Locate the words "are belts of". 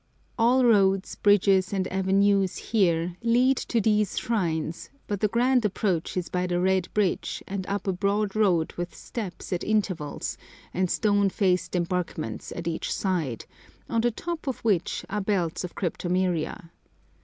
15.07-15.75